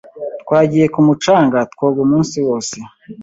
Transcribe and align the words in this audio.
Twagiye 0.41 0.85
ku 0.93 0.99
mucanga 1.07 1.57
twoga 1.73 1.97
umunsi 2.05 2.37
wose. 2.47 2.75